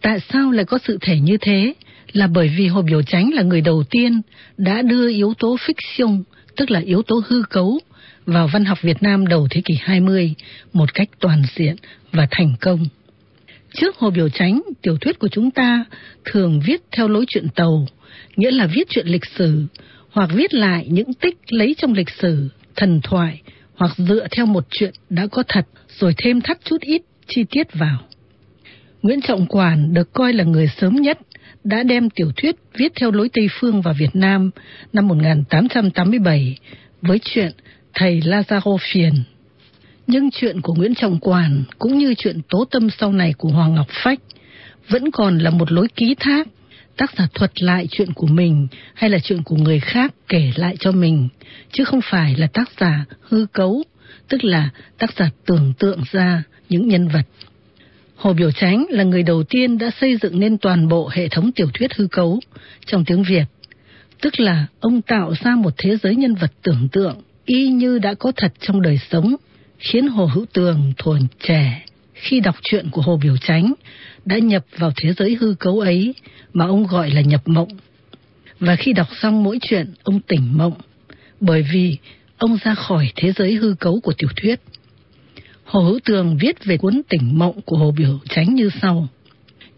Tại 0.00 0.18
sao 0.32 0.50
lại 0.50 0.64
có 0.64 0.78
sự 0.86 0.98
thể 1.00 1.20
như 1.20 1.36
thế? 1.40 1.74
Là 2.12 2.26
bởi 2.26 2.50
vì 2.56 2.66
Hồ 2.66 2.82
Biểu 2.82 3.02
Chánh 3.02 3.34
là 3.34 3.42
người 3.42 3.60
đầu 3.60 3.84
tiên 3.90 4.20
đã 4.56 4.82
đưa 4.82 5.10
yếu 5.10 5.34
tố 5.38 5.56
fiction, 5.56 6.22
tức 6.56 6.70
là 6.70 6.80
yếu 6.80 7.02
tố 7.02 7.22
hư 7.28 7.42
cấu, 7.50 7.78
vào 8.26 8.48
văn 8.52 8.64
học 8.64 8.82
Việt 8.82 9.02
Nam 9.02 9.26
đầu 9.26 9.48
thế 9.50 9.60
kỷ 9.64 9.74
20 9.80 10.34
một 10.72 10.94
cách 10.94 11.08
toàn 11.20 11.42
diện 11.54 11.76
và 12.12 12.26
thành 12.30 12.54
công. 12.60 12.86
Trước 13.74 13.96
Hồ 13.96 14.10
Biểu 14.10 14.28
Chánh, 14.28 14.62
tiểu 14.82 14.96
thuyết 15.00 15.18
của 15.18 15.28
chúng 15.28 15.50
ta 15.50 15.84
thường 16.24 16.60
viết 16.66 16.82
theo 16.92 17.08
lối 17.08 17.24
chuyện 17.28 17.48
tàu, 17.54 17.86
nghĩa 18.36 18.50
là 18.50 18.66
viết 18.66 18.88
chuyện 18.90 19.06
lịch 19.06 19.26
sử, 19.38 19.66
hoặc 20.16 20.30
viết 20.34 20.54
lại 20.54 20.86
những 20.90 21.14
tích 21.14 21.36
lấy 21.48 21.74
trong 21.78 21.92
lịch 21.92 22.10
sử, 22.10 22.48
thần 22.76 23.00
thoại, 23.02 23.42
hoặc 23.74 23.90
dựa 23.96 24.26
theo 24.30 24.46
một 24.46 24.66
chuyện 24.70 24.90
đã 25.10 25.26
có 25.26 25.42
thật 25.48 25.66
rồi 25.98 26.14
thêm 26.18 26.40
thắt 26.40 26.58
chút 26.64 26.80
ít 26.80 27.02
chi 27.26 27.44
tiết 27.50 27.74
vào. 27.74 27.98
Nguyễn 29.02 29.20
Trọng 29.20 29.46
Quản 29.46 29.94
được 29.94 30.12
coi 30.12 30.32
là 30.32 30.44
người 30.44 30.68
sớm 30.80 30.94
nhất 30.94 31.18
đã 31.64 31.82
đem 31.82 32.10
tiểu 32.10 32.32
thuyết 32.36 32.56
viết 32.78 32.92
theo 33.00 33.10
lối 33.10 33.28
Tây 33.28 33.48
Phương 33.50 33.82
vào 33.82 33.94
Việt 33.98 34.14
Nam 34.16 34.50
năm 34.92 35.08
1887 35.08 36.58
với 37.02 37.18
chuyện 37.24 37.52
Thầy 37.94 38.20
Lazaro 38.20 38.76
Phiền. 38.92 39.14
Nhưng 40.06 40.30
chuyện 40.30 40.60
của 40.60 40.74
Nguyễn 40.74 40.94
Trọng 40.94 41.18
Quản 41.20 41.64
cũng 41.78 41.98
như 41.98 42.14
chuyện 42.14 42.40
tố 42.48 42.64
tâm 42.64 42.90
sau 42.90 43.12
này 43.12 43.34
của 43.38 43.48
Hoàng 43.48 43.74
Ngọc 43.74 43.88
Phách 43.90 44.20
vẫn 44.88 45.10
còn 45.10 45.38
là 45.38 45.50
một 45.50 45.72
lối 45.72 45.88
ký 45.96 46.14
thác 46.20 46.48
tác 46.96 47.12
giả 47.18 47.26
thuật 47.34 47.62
lại 47.62 47.86
chuyện 47.90 48.12
của 48.12 48.26
mình 48.26 48.66
hay 48.94 49.10
là 49.10 49.18
chuyện 49.18 49.42
của 49.42 49.56
người 49.56 49.80
khác 49.80 50.14
kể 50.28 50.52
lại 50.56 50.76
cho 50.80 50.92
mình, 50.92 51.28
chứ 51.72 51.84
không 51.84 52.00
phải 52.10 52.34
là 52.36 52.46
tác 52.46 52.70
giả 52.80 53.04
hư 53.20 53.46
cấu, 53.52 53.82
tức 54.28 54.44
là 54.44 54.68
tác 54.98 55.10
giả 55.18 55.30
tưởng 55.46 55.72
tượng 55.78 56.00
ra 56.10 56.42
những 56.68 56.88
nhân 56.88 57.08
vật. 57.08 57.24
Hồ 58.16 58.32
Biểu 58.32 58.50
Chánh 58.50 58.86
là 58.90 59.04
người 59.04 59.22
đầu 59.22 59.42
tiên 59.42 59.78
đã 59.78 59.90
xây 60.00 60.16
dựng 60.16 60.40
nên 60.40 60.58
toàn 60.58 60.88
bộ 60.88 61.10
hệ 61.12 61.28
thống 61.28 61.52
tiểu 61.52 61.70
thuyết 61.74 61.94
hư 61.94 62.06
cấu 62.06 62.40
trong 62.86 63.04
tiếng 63.04 63.22
Việt, 63.22 63.44
tức 64.20 64.40
là 64.40 64.66
ông 64.80 65.02
tạo 65.02 65.34
ra 65.44 65.56
một 65.56 65.74
thế 65.76 65.96
giới 66.02 66.16
nhân 66.16 66.34
vật 66.34 66.52
tưởng 66.62 66.88
tượng 66.92 67.20
y 67.44 67.68
như 67.68 67.98
đã 67.98 68.14
có 68.14 68.32
thật 68.36 68.52
trong 68.60 68.82
đời 68.82 68.98
sống, 69.10 69.36
khiến 69.78 70.08
Hồ 70.08 70.26
Hữu 70.26 70.46
Tường 70.52 70.92
thuần 70.96 71.22
trẻ 71.40 71.82
khi 72.14 72.40
đọc 72.40 72.56
truyện 72.62 72.90
của 72.90 73.02
Hồ 73.02 73.18
Biểu 73.22 73.36
Chánh 73.36 73.72
đã 74.26 74.38
nhập 74.38 74.64
vào 74.78 74.92
thế 74.96 75.12
giới 75.12 75.36
hư 75.40 75.54
cấu 75.54 75.80
ấy 75.80 76.14
mà 76.52 76.66
ông 76.66 76.86
gọi 76.86 77.10
là 77.10 77.20
nhập 77.20 77.42
mộng. 77.48 77.68
Và 78.60 78.76
khi 78.76 78.92
đọc 78.92 79.08
xong 79.20 79.42
mỗi 79.42 79.58
chuyện, 79.62 79.94
ông 80.02 80.20
tỉnh 80.20 80.58
mộng, 80.58 80.74
bởi 81.40 81.64
vì 81.72 81.96
ông 82.38 82.58
ra 82.64 82.74
khỏi 82.74 83.12
thế 83.16 83.32
giới 83.32 83.54
hư 83.54 83.74
cấu 83.80 84.00
của 84.00 84.12
tiểu 84.18 84.28
thuyết. 84.36 84.60
Hồ 85.64 85.80
Hữu 85.80 85.98
Tường 86.04 86.36
viết 86.40 86.64
về 86.64 86.76
cuốn 86.76 87.02
tỉnh 87.08 87.38
mộng 87.38 87.60
của 87.62 87.76
Hồ 87.76 87.90
Biểu 87.90 88.18
tránh 88.28 88.54
như 88.54 88.70
sau. 88.82 89.08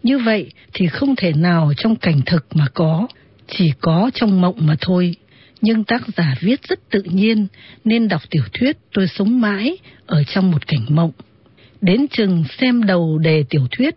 Như 0.03 0.17
vậy 0.17 0.51
thì 0.73 0.87
không 0.87 1.15
thể 1.15 1.33
nào 1.33 1.73
trong 1.77 1.95
cảnh 1.95 2.21
thực 2.25 2.55
mà 2.55 2.67
có, 2.73 3.07
chỉ 3.47 3.71
có 3.81 4.11
trong 4.13 4.41
mộng 4.41 4.55
mà 4.59 4.75
thôi. 4.81 5.15
Nhưng 5.61 5.83
tác 5.83 6.01
giả 6.17 6.35
viết 6.39 6.63
rất 6.67 6.79
tự 6.89 7.01
nhiên, 7.01 7.47
nên 7.85 8.07
đọc 8.07 8.21
tiểu 8.29 8.43
thuyết 8.53 8.77
tôi 8.93 9.07
sống 9.07 9.41
mãi 9.41 9.77
ở 10.05 10.23
trong 10.23 10.51
một 10.51 10.67
cảnh 10.67 10.85
mộng. 10.89 11.11
Đến 11.81 12.07
chừng 12.07 12.43
xem 12.59 12.83
đầu 12.83 13.17
đề 13.17 13.43
tiểu 13.49 13.67
thuyết, 13.71 13.95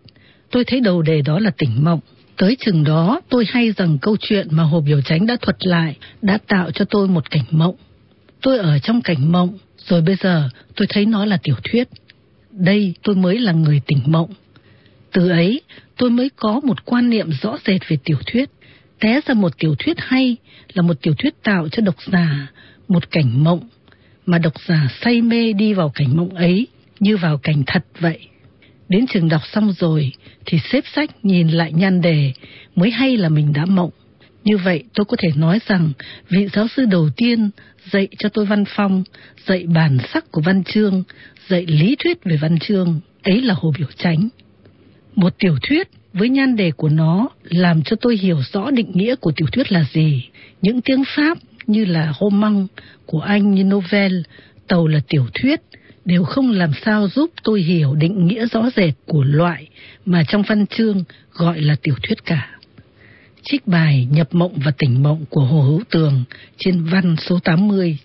tôi 0.53 0.65
thấy 0.65 0.79
đầu 0.79 1.01
đề 1.01 1.21
đó 1.21 1.39
là 1.39 1.51
tỉnh 1.57 1.83
mộng. 1.83 1.99
Tới 2.37 2.57
chừng 2.59 2.83
đó 2.83 3.21
tôi 3.29 3.45
hay 3.49 3.71
rằng 3.71 3.97
câu 4.01 4.17
chuyện 4.19 4.47
mà 4.51 4.63
Hồ 4.63 4.81
Biểu 4.81 5.01
Chánh 5.01 5.25
đã 5.25 5.37
thuật 5.41 5.57
lại 5.65 5.97
đã 6.21 6.37
tạo 6.47 6.71
cho 6.71 6.85
tôi 6.85 7.07
một 7.07 7.29
cảnh 7.29 7.45
mộng. 7.51 7.75
Tôi 8.41 8.57
ở 8.57 8.79
trong 8.79 9.01
cảnh 9.01 9.31
mộng, 9.31 9.57
rồi 9.77 10.01
bây 10.01 10.15
giờ 10.15 10.49
tôi 10.75 10.87
thấy 10.89 11.05
nó 11.05 11.25
là 11.25 11.37
tiểu 11.43 11.55
thuyết. 11.63 11.87
Đây 12.51 12.93
tôi 13.03 13.15
mới 13.15 13.39
là 13.39 13.51
người 13.51 13.81
tỉnh 13.85 13.99
mộng. 14.05 14.29
Từ 15.11 15.29
ấy 15.29 15.61
tôi 15.97 16.09
mới 16.09 16.29
có 16.35 16.59
một 16.63 16.85
quan 16.85 17.09
niệm 17.09 17.29
rõ 17.41 17.57
rệt 17.65 17.81
về 17.87 17.97
tiểu 18.03 18.17
thuyết. 18.25 18.49
Té 18.99 19.21
ra 19.25 19.33
một 19.33 19.57
tiểu 19.57 19.75
thuyết 19.79 19.97
hay 19.99 20.35
là 20.73 20.81
một 20.81 21.01
tiểu 21.01 21.13
thuyết 21.17 21.43
tạo 21.43 21.69
cho 21.69 21.81
độc 21.81 21.95
giả 22.11 22.47
một 22.87 23.11
cảnh 23.11 23.43
mộng, 23.43 23.69
mà 24.25 24.37
độc 24.37 24.53
giả 24.67 24.87
say 25.01 25.21
mê 25.21 25.53
đi 25.53 25.73
vào 25.73 25.91
cảnh 25.95 26.17
mộng 26.17 26.35
ấy 26.35 26.67
như 26.99 27.17
vào 27.17 27.37
cảnh 27.37 27.63
thật 27.67 27.85
vậy. 27.99 28.19
Đến 28.93 29.05
trường 29.07 29.29
đọc 29.29 29.41
xong 29.53 29.73
rồi 29.79 30.11
thì 30.45 30.59
xếp 30.71 30.83
sách 30.95 31.25
nhìn 31.25 31.47
lại 31.47 31.71
nhan 31.73 32.01
đề 32.01 32.33
mới 32.75 32.91
hay 32.91 33.17
là 33.17 33.29
mình 33.29 33.53
đã 33.53 33.65
mộng. 33.65 33.89
Như 34.43 34.57
vậy 34.57 34.83
tôi 34.93 35.05
có 35.05 35.17
thể 35.19 35.29
nói 35.35 35.59
rằng 35.67 35.91
vị 36.29 36.47
giáo 36.53 36.67
sư 36.67 36.85
đầu 36.85 37.09
tiên 37.17 37.49
dạy 37.91 38.07
cho 38.17 38.29
tôi 38.29 38.45
văn 38.45 38.63
phong, 38.75 39.03
dạy 39.47 39.65
bản 39.67 39.97
sắc 40.13 40.31
của 40.31 40.41
văn 40.41 40.63
chương, 40.63 41.03
dạy 41.47 41.65
lý 41.65 41.95
thuyết 42.03 42.23
về 42.23 42.37
văn 42.41 42.59
chương, 42.59 42.99
ấy 43.23 43.41
là 43.41 43.53
Hồ 43.53 43.73
Biểu 43.77 43.87
Chánh. 43.97 44.29
Một 45.15 45.33
tiểu 45.39 45.57
thuyết 45.67 45.87
với 46.13 46.29
nhan 46.29 46.55
đề 46.55 46.71
của 46.71 46.89
nó 46.89 47.29
làm 47.43 47.81
cho 47.83 47.95
tôi 48.01 48.17
hiểu 48.17 48.37
rõ 48.51 48.71
định 48.71 48.91
nghĩa 48.93 49.15
của 49.15 49.31
tiểu 49.35 49.47
thuyết 49.51 49.71
là 49.71 49.85
gì. 49.93 50.29
Những 50.61 50.81
tiếng 50.81 51.03
Pháp 51.15 51.37
như 51.67 51.85
là 51.85 52.13
roman 52.19 52.67
của 53.05 53.19
Anh 53.19 53.51
như 53.51 53.63
novel, 53.63 54.21
tàu 54.67 54.87
là 54.87 54.99
tiểu 55.07 55.25
thuyết, 55.33 55.61
đều 56.05 56.23
không 56.23 56.51
làm 56.51 56.71
sao 56.85 57.07
giúp 57.15 57.31
tôi 57.43 57.61
hiểu 57.61 57.95
định 57.95 58.27
nghĩa 58.27 58.45
rõ 58.45 58.69
rệt 58.75 58.93
của 59.05 59.23
loại 59.23 59.67
mà 60.05 60.23
trong 60.27 60.41
văn 60.41 60.67
chương 60.67 61.03
gọi 61.31 61.61
là 61.61 61.75
tiểu 61.81 61.95
thuyết 62.03 62.25
cả. 62.25 62.49
Trích 63.43 63.67
bài 63.67 64.07
Nhập 64.11 64.27
mộng 64.31 64.53
và 64.65 64.71
tỉnh 64.77 65.03
mộng 65.03 65.25
của 65.29 65.41
Hồ 65.41 65.61
Hữu 65.61 65.81
Tường 65.89 66.23
trên 66.57 66.83
văn 66.83 67.15
số 67.19 67.39
80. 67.39 67.97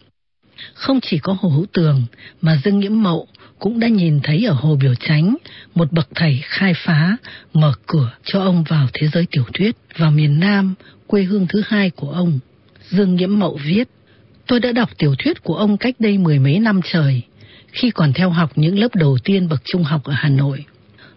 Không 0.74 1.00
chỉ 1.00 1.18
có 1.18 1.36
Hồ 1.40 1.48
Hữu 1.48 1.66
Tường 1.72 2.02
mà 2.40 2.60
Dương 2.64 2.78
Nghiễm 2.78 3.02
Mậu 3.02 3.28
cũng 3.58 3.80
đã 3.80 3.88
nhìn 3.88 4.20
thấy 4.22 4.44
ở 4.44 4.52
Hồ 4.52 4.76
Biểu 4.76 4.94
Chánh 4.94 5.36
một 5.74 5.92
bậc 5.92 6.08
thầy 6.14 6.40
khai 6.42 6.72
phá, 6.76 7.16
mở 7.52 7.72
cửa 7.86 8.12
cho 8.24 8.40
ông 8.40 8.64
vào 8.68 8.88
thế 8.92 9.08
giới 9.08 9.26
tiểu 9.30 9.44
thuyết, 9.54 9.76
vào 9.96 10.10
miền 10.10 10.40
Nam, 10.40 10.74
quê 11.06 11.22
hương 11.22 11.46
thứ 11.48 11.62
hai 11.66 11.90
của 11.90 12.10
ông. 12.10 12.38
Dương 12.90 13.14
Nghiễm 13.14 13.38
Mậu 13.38 13.58
viết, 13.64 13.88
tôi 14.46 14.60
đã 14.60 14.72
đọc 14.72 14.90
tiểu 14.98 15.14
thuyết 15.18 15.42
của 15.42 15.54
ông 15.54 15.76
cách 15.76 15.94
đây 15.98 16.18
mười 16.18 16.38
mấy 16.38 16.58
năm 16.58 16.80
trời, 16.92 17.22
khi 17.72 17.90
còn 17.90 18.12
theo 18.12 18.30
học 18.30 18.52
những 18.56 18.78
lớp 18.78 18.94
đầu 18.94 19.18
tiên 19.24 19.48
bậc 19.48 19.62
trung 19.64 19.82
học 19.82 20.04
ở 20.04 20.12
Hà 20.16 20.28
Nội. 20.28 20.64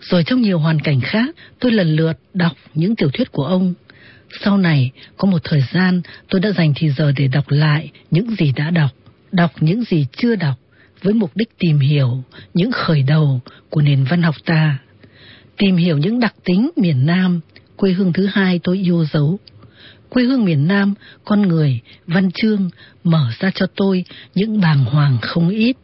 Rồi 0.01 0.24
trong 0.24 0.41
nhiều 0.41 0.60
hoàn 0.60 0.79
cảnh 0.79 1.01
khác, 1.01 1.36
tôi 1.60 1.72
lần 1.72 1.96
lượt 1.96 2.13
đọc 2.34 2.51
những 2.74 2.96
tiểu 2.96 3.10
thuyết 3.13 3.31
của 3.31 3.43
ông. 3.43 3.74
Sau 4.43 4.58
này, 4.58 4.91
có 5.17 5.27
một 5.27 5.41
thời 5.43 5.63
gian 5.74 6.01
tôi 6.29 6.41
đã 6.41 6.51
dành 6.51 6.74
thì 6.75 6.89
giờ 6.89 7.12
để 7.15 7.27
đọc 7.27 7.46
lại 7.48 7.91
những 8.12 8.36
gì 8.36 8.53
đã 8.55 8.70
đọc, 8.70 8.91
đọc 9.31 9.51
những 9.60 9.84
gì 9.84 10.05
chưa 10.17 10.36
đọc, 10.36 10.55
với 11.01 11.13
mục 11.13 11.31
đích 11.36 11.50
tìm 11.58 11.79
hiểu 11.79 12.24
những 12.53 12.72
khởi 12.72 13.03
đầu 13.03 13.39
của 13.70 13.81
nền 13.81 14.03
văn 14.03 14.22
học 14.22 14.36
ta. 14.46 14.77
Tìm 15.58 15.77
hiểu 15.77 15.98
những 15.98 16.20
đặc 16.20 16.34
tính 16.43 16.70
miền 16.75 17.05
Nam, 17.05 17.39
quê 17.75 17.91
hương 17.91 18.13
thứ 18.13 18.25
hai 18.25 18.60
tôi 18.63 18.77
yêu 18.77 19.05
dấu. 19.05 19.39
Quê 20.10 20.24
hương 20.24 20.46
miền 20.46 20.67
Nam, 20.67 20.93
con 21.25 21.41
người, 21.41 21.79
văn 22.08 22.31
chương 22.31 22.70
mở 23.03 23.31
ra 23.39 23.51
cho 23.55 23.65
tôi 23.75 24.05
những 24.36 24.62
bàng 24.62 24.86
hoàng 24.86 25.17
không 25.22 25.50
ít. 25.50 25.77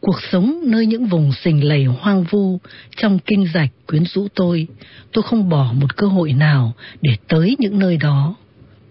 Cuộc 0.00 0.22
sống 0.32 0.60
nơi 0.66 0.86
những 0.86 1.06
vùng 1.06 1.32
sình 1.32 1.64
lầy 1.64 1.84
hoang 1.84 2.24
vu 2.24 2.58
trong 2.96 3.18
kinh 3.18 3.46
rạch 3.54 3.70
quyến 3.86 4.04
rũ 4.04 4.28
tôi, 4.34 4.66
tôi 5.12 5.22
không 5.22 5.48
bỏ 5.48 5.72
một 5.72 5.96
cơ 5.96 6.06
hội 6.06 6.32
nào 6.32 6.72
để 7.02 7.16
tới 7.28 7.56
những 7.58 7.78
nơi 7.78 7.96
đó. 7.96 8.34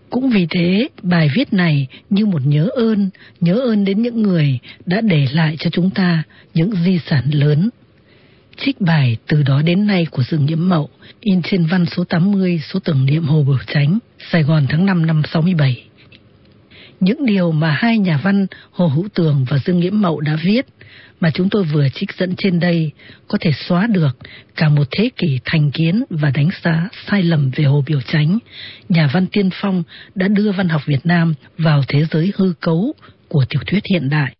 Cũng 0.09 0.29
vì 0.29 0.47
thế, 0.49 0.87
bài 1.01 1.29
viết 1.35 1.53
này 1.53 1.87
như 2.09 2.25
một 2.25 2.41
nhớ 2.45 2.69
ơn, 2.75 3.09
nhớ 3.41 3.53
ơn 3.53 3.85
đến 3.85 4.01
những 4.01 4.21
người 4.21 4.59
đã 4.85 5.01
để 5.01 5.27
lại 5.31 5.55
cho 5.59 5.69
chúng 5.69 5.89
ta 5.89 6.23
những 6.53 6.71
di 6.85 6.99
sản 7.05 7.29
lớn. 7.31 7.69
Trích 8.57 8.81
bài 8.81 9.17
từ 9.27 9.43
đó 9.43 9.61
đến 9.61 9.87
nay 9.87 10.07
của 10.11 10.23
Dương 10.23 10.45
Nhiễm 10.45 10.69
Mậu, 10.69 10.89
in 11.21 11.41
trên 11.41 11.65
văn 11.65 11.85
số 11.85 12.03
80 12.03 12.61
số 12.73 12.79
tưởng 12.79 13.05
niệm 13.05 13.23
Hồ 13.23 13.43
Bửu 13.43 13.57
Chánh, 13.67 13.99
Sài 14.31 14.43
Gòn 14.43 14.65
tháng 14.69 14.85
5 14.85 15.05
năm 15.05 15.21
67. 15.33 15.88
Những 16.99 17.25
điều 17.25 17.51
mà 17.51 17.71
hai 17.71 17.97
nhà 17.97 18.19
văn 18.23 18.47
Hồ 18.71 18.87
Hữu 18.87 19.07
Tường 19.13 19.45
và 19.49 19.57
Dương 19.65 19.79
Nghiễm 19.79 20.01
Mậu 20.01 20.19
đã 20.19 20.37
viết 20.43 20.65
mà 21.19 21.31
chúng 21.33 21.49
tôi 21.49 21.63
vừa 21.63 21.87
trích 21.89 22.11
dẫn 22.13 22.35
trên 22.37 22.59
đây 22.59 22.91
có 23.27 23.37
thể 23.41 23.51
xóa 23.67 23.87
được 23.87 24.17
cả 24.55 24.69
một 24.69 24.87
thế 24.91 25.09
kỷ 25.17 25.39
thành 25.45 25.71
kiến 25.71 26.03
và 26.09 26.29
đánh 26.29 26.49
giá 26.63 26.89
sai 27.07 27.23
lầm 27.23 27.51
về 27.55 27.63
Hồ 27.63 27.83
Biểu 27.87 28.01
Chánh, 28.01 28.39
nhà 28.89 29.09
văn 29.13 29.25
tiên 29.31 29.49
phong 29.61 29.83
đã 30.15 30.27
đưa 30.27 30.51
văn 30.51 30.69
học 30.69 30.81
Việt 30.85 31.05
Nam 31.05 31.33
vào 31.57 31.83
thế 31.87 32.05
giới 32.11 32.33
hư 32.35 32.53
cấu 32.59 32.93
của 33.27 33.45
tiểu 33.49 33.61
thuyết 33.67 33.83
hiện 33.85 34.09
đại. 34.09 34.35